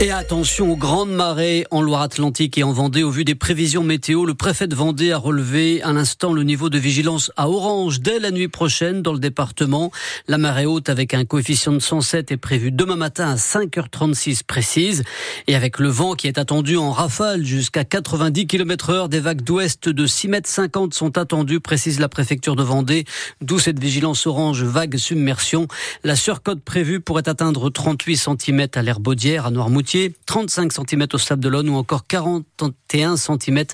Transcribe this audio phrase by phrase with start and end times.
[0.00, 3.02] Et attention aux grandes marées en Loire-Atlantique et en Vendée.
[3.02, 6.70] Au vu des prévisions météo, le préfet de Vendée a relevé à l'instant le niveau
[6.70, 9.90] de vigilance à orange dès la nuit prochaine dans le département.
[10.28, 15.02] La marée haute avec un coefficient de 107 est prévue demain matin à 5h36 précise.
[15.48, 19.42] Et avec le vent qui est attendu en rafale jusqu'à 90 km heure, des vagues
[19.42, 23.04] d'ouest de 6 mètres 50 sont attendues, précise la préfecture de Vendée.
[23.40, 25.66] D'où cette vigilance orange vague submersion.
[26.04, 29.87] La surcote prévue pourrait atteindre 38 cm à l'Herbaudière, à Noirmoutier
[30.26, 33.64] 35 cm au Sable de d'Olonne ou encore 41 cm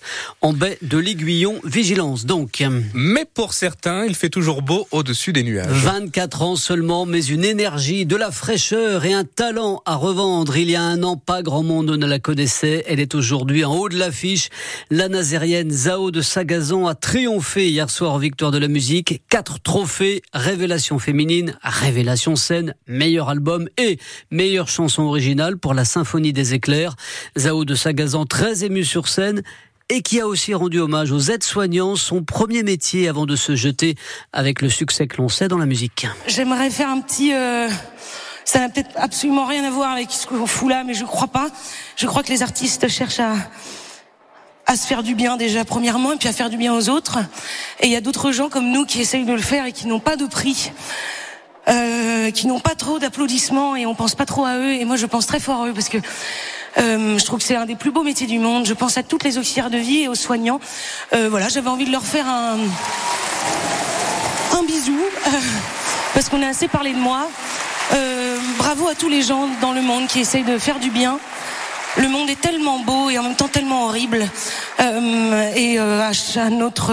[0.42, 1.60] en baie de l'Aiguillon.
[1.64, 2.62] Vigilance donc.
[2.94, 5.66] Mais pour certains, il fait toujours beau au-dessus des nuages.
[5.70, 10.56] 24 ans seulement, mais une énergie, de la fraîcheur et un talent à revendre.
[10.56, 12.84] Il y a un an, pas grand monde ne la connaissait.
[12.86, 14.50] Elle est aujourd'hui en haut de l'affiche.
[14.90, 19.22] La nazérienne Zao de Sagazan a triomphé hier soir en victoire de la musique.
[19.28, 23.98] Quatre trophées, révélation féminine, révélation scène, meilleur album et
[24.30, 26.96] meilleure chanson originale pour la symphonie Symphonie des éclairs.
[27.38, 29.42] Zao de Sagazan, très ému sur scène
[29.88, 33.96] et qui a aussi rendu hommage aux aides-soignants, son premier métier avant de se jeter
[34.34, 36.06] avec le succès que l'on sait dans la musique.
[36.26, 37.32] J'aimerais faire un petit...
[37.32, 37.70] Euh,
[38.44, 41.28] ça n'a peut-être absolument rien à voir avec ce qu'on fout là, mais je crois
[41.28, 41.48] pas.
[41.96, 43.34] Je crois que les artistes cherchent à
[44.66, 47.18] à se faire du bien déjà premièrement et puis à faire du bien aux autres.
[47.80, 49.86] Et il y a d'autres gens comme nous qui essayent de le faire et qui
[49.86, 50.72] n'ont pas de prix.
[51.66, 54.74] Euh, qui n'ont pas trop d'applaudissements et on pense pas trop à eux.
[54.74, 55.96] Et moi, je pense très fort à eux parce que
[56.76, 58.66] euh, je trouve que c'est un des plus beaux métiers du monde.
[58.66, 60.60] Je pense à toutes les auxiliaires de vie et aux soignants.
[61.14, 62.58] Euh, voilà, j'avais envie de leur faire un
[64.52, 64.96] un bisou
[66.14, 67.28] parce qu'on a assez parlé de moi.
[68.58, 71.18] bravo à tous les gens dans le monde qui essayent de faire du bien.
[71.96, 74.28] Le monde est tellement beau et en même temps tellement horrible.
[75.56, 76.92] et à notre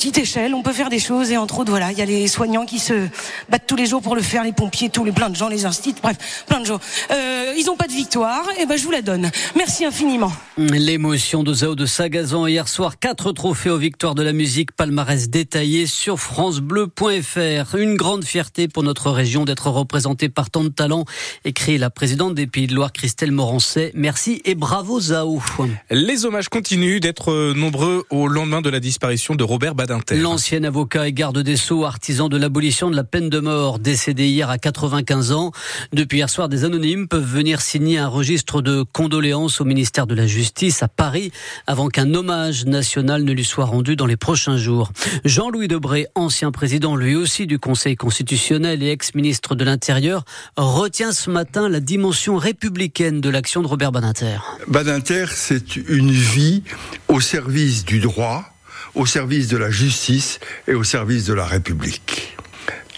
[0.00, 2.26] petite échelle, on peut faire des choses et entre autres, voilà, il y a les
[2.26, 3.06] soignants qui se
[3.50, 5.66] battent tous les jours pour le faire, les pompiers, tous les plein de gens, les
[5.66, 6.80] instituts, bref, plein de gens.
[7.10, 9.30] Euh, ils n'ont pas de victoire, et ben je vous la donne.
[9.56, 10.32] Merci infiniment.
[10.56, 15.28] L'émotion de Zao de Sagazan hier soir, quatre trophées aux victoires de la musique, palmarès
[15.28, 17.74] détaillé sur francebleu.fr.
[17.76, 21.04] Une grande fierté pour notre région d'être représentée par tant de talents,
[21.44, 23.92] écrit la présidente des Pays de Loire, Christelle Morancet.
[23.94, 25.42] Merci et bravo Zao.
[25.90, 29.74] Les hommages continuent d'être nombreux au lendemain de la disparition de Robert
[30.12, 34.28] L'ancien avocat et garde des Sceaux, artisan de l'abolition de la peine de mort, décédé
[34.28, 35.52] hier à 95 ans.
[35.92, 40.14] Depuis hier soir, des anonymes peuvent venir signer un registre de condoléances au ministère de
[40.14, 41.32] la Justice à Paris
[41.66, 44.92] avant qu'un hommage national ne lui soit rendu dans les prochains jours.
[45.24, 50.24] Jean-Louis Debré, ancien président lui aussi du Conseil constitutionnel et ex-ministre de l'Intérieur,
[50.56, 54.38] retient ce matin la dimension républicaine de l'action de Robert Badinter.
[54.68, 56.62] Badinter, c'est une vie
[57.08, 58.49] au service du droit,
[58.94, 62.36] au service de la justice et au service de la République.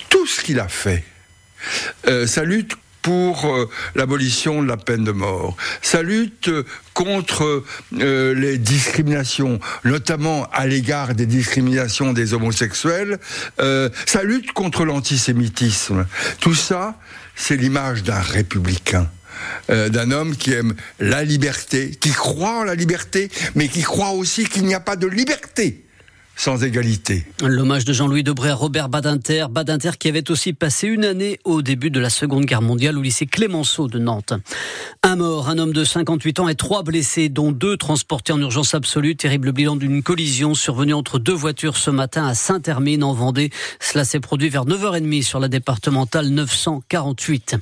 [0.08, 1.04] Tout ce qu'il a fait,
[2.08, 6.50] euh, sa lutte pour euh, l'abolition de la peine de mort, sa lutte
[6.94, 7.64] contre
[7.98, 13.18] euh, les discriminations, notamment à l'égard des discriminations des homosexuels,
[13.58, 16.06] sa lutte contre l'antisémitisme,
[16.40, 16.96] tout ça,
[17.34, 19.08] c'est l'image d'un républicain.
[19.70, 24.10] Euh, d'un homme qui aime la liberté, qui croit en la liberté, mais qui croit
[24.10, 25.82] aussi qu'il n'y a pas de liberté
[26.36, 27.24] sans égalité.
[27.42, 31.62] L'hommage de Jean-Louis Debré à Robert Badinter, Badinter qui avait aussi passé une année au
[31.62, 34.32] début de la Seconde Guerre mondiale au lycée Clémenceau de Nantes.
[35.02, 38.74] Un mort, un homme de 58 ans et trois blessés, dont deux transportés en urgence
[38.74, 39.14] absolue.
[39.14, 43.50] Terrible bilan d'une collision survenue entre deux voitures ce matin à Saint-Hermine en Vendée.
[43.80, 47.56] Cela s'est produit vers 9h30 sur la départementale 948.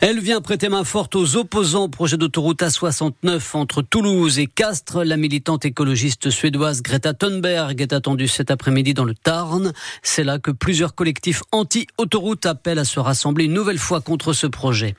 [0.00, 5.04] Elle vient prêter main forte aux opposants au projet d'autoroute A69 entre Toulouse et Castres.
[5.04, 9.72] La militante écologiste suédoise Greta Thunberg est attendue cet après-midi dans le Tarn.
[10.02, 14.46] C'est là que plusieurs collectifs anti-autoroute appellent à se rassembler une nouvelle fois contre ce
[14.46, 14.94] projet.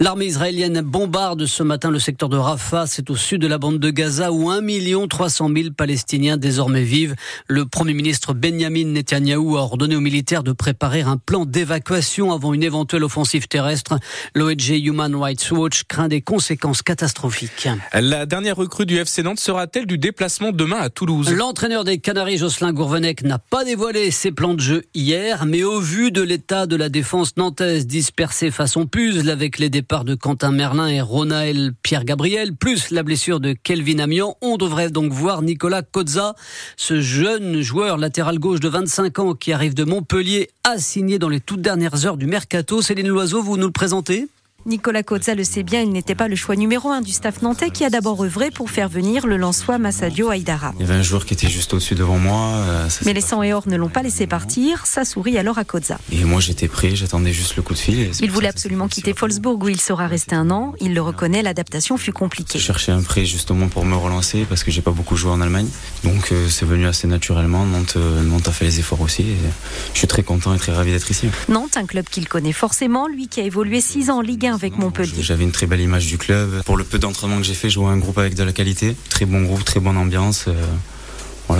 [0.00, 3.78] L'armée israélienne bombarde ce matin le secteur de Rafah, c'est au sud de la bande
[3.78, 4.62] de Gaza où 1
[5.08, 7.14] 300 000 Palestiniens désormais vivent.
[7.46, 12.52] Le Premier ministre Benjamin Netanyahou a ordonné aux militaires de préparer un plan d'évacuation avant
[12.52, 13.98] une éventuelle offensive terrestre.
[14.34, 17.68] L'ONG Human Rights Watch craint des conséquences catastrophiques.
[17.92, 21.30] La dernière recrue du FC Nantes sera-t-elle du déplacement demain à Toulouse?
[21.32, 25.80] L'entraîneur des Canaries, Jocelyn Gourvenec, n'a pas dévoilé ses plans de jeu hier, mais au
[25.80, 30.52] vu de l'état de la défense nantaise dispersée façon puzzle avec les départs de Quentin
[30.52, 35.80] Merlin et Ronaël Pierre-Gabriel, plus la blessure de Kelvin Amian, on devrait donc voir Nicolas
[35.80, 36.34] Kozza,
[36.76, 41.40] ce jeune joueur latéral gauche de 25 ans qui arrive de Montpellier, assigné dans les
[41.40, 42.82] toutes dernières heures du mercato.
[42.82, 44.28] Céline Loiseau, vous nous le présentez?
[44.64, 47.70] Nicolas Cozza le sait bien, il n'était pas le choix numéro un du staff nantais
[47.70, 50.72] qui a d'abord œuvré pour faire venir le Lançois Massadio Aïdara.
[50.78, 52.38] Il y avait un joueur qui était juste au-dessus devant moi.
[52.58, 54.86] Euh, Mais les 100 et or ne l'ont pas laissé partir.
[54.86, 55.98] Ça sourit alors à Cozza.
[56.12, 58.10] Et moi j'étais prêt, j'attendais juste le coup de fil.
[58.20, 60.74] Il voulait absolument quitter Wolfsburg où il sera resté un an.
[60.80, 62.60] Il le reconnaît, l'adaptation fut compliquée.
[62.60, 65.40] Je cherchais un prêt justement pour me relancer parce que j'ai pas beaucoup joué en
[65.40, 65.68] Allemagne.
[66.04, 67.66] Donc euh, c'est venu assez naturellement.
[67.66, 69.24] Nantes, euh, Nantes a fait les efforts aussi.
[69.92, 71.26] je suis très content et très ravi d'être ici.
[71.48, 74.51] Nantes, un club qu'il connaît forcément, lui qui a évolué 6 ans en Ligue 1
[74.52, 75.22] avec Montpellier.
[75.22, 76.62] J'avais une très belle image du club.
[76.64, 78.96] Pour le peu d'entraînement que j'ai fait, je jouais un groupe avec de la qualité.
[79.08, 80.46] Très bon groupe, très bonne ambiance.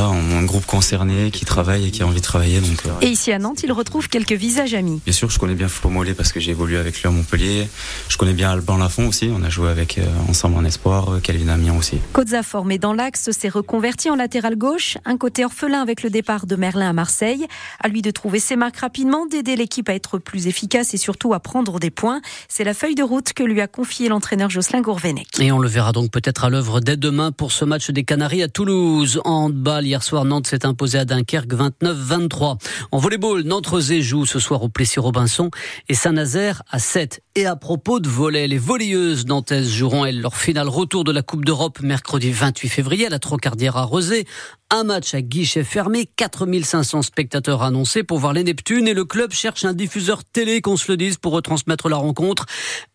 [0.02, 2.60] Voilà, un groupe concerné qui travaille et qui a envie de travailler.
[2.60, 5.00] Donc, euh, Et ici à Nantes, il retrouve quelques visages amis.
[5.04, 7.68] Bien sûr, je connais bien Flo Mollet parce que j'ai évolué avec lui à Montpellier.
[8.08, 9.30] Je connais bien Alban Lafont aussi.
[9.32, 11.08] On a joué avec euh, ensemble en espoir.
[11.14, 11.98] Euh, Calvin Amiens aussi.
[12.12, 14.98] Cozza, formé dans l'axe, s'est reconverti en latéral gauche.
[15.04, 17.46] Un côté orphelin avec le départ de Merlin à Marseille.
[17.78, 21.32] À lui de trouver ses marques rapidement, d'aider l'équipe à être plus efficace et surtout
[21.32, 22.20] à prendre des points.
[22.48, 25.28] C'est la feuille de route que lui a confié l'entraîneur Jocelyn Gourvenec.
[25.38, 28.42] Et on le verra donc peut-être à l'œuvre dès demain pour ce match des Canaries
[28.42, 29.20] à Toulouse.
[29.24, 32.56] En handball, hier soir, Nantes s'est imposé à Dunkerque 29-23.
[32.92, 35.50] En volleyball, Nantes-Rosé joue ce soir au Plessis-Robinson
[35.90, 37.22] et Saint-Nazaire à 7.
[37.34, 41.22] Et à propos de volley, les volleyeuses nantaises joueront elles leur finale retour de la
[41.22, 44.26] Coupe d'Europe mercredi 28 février à la Trocardière à Rosé.
[44.74, 49.32] Un match à guichet fermé, 4500 spectateurs annoncés pour voir les Neptunes et le club
[49.32, 52.46] cherche un diffuseur télé, qu'on se le dise, pour retransmettre la rencontre.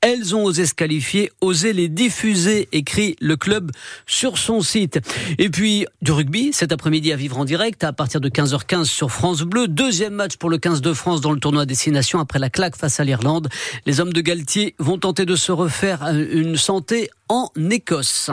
[0.01, 3.71] Elles ont osé se qualifier, osé les diffuser, écrit le club
[4.07, 4.99] sur son site.
[5.37, 9.11] Et puis, du rugby, cet après-midi à vivre en direct à partir de 15h15 sur
[9.11, 9.67] France Bleu.
[9.67, 12.99] Deuxième match pour le 15 de France dans le tournoi Destination après la claque face
[12.99, 13.49] à l'Irlande.
[13.85, 18.29] Les hommes de Galtier vont tenter de se refaire une santé en Écosse.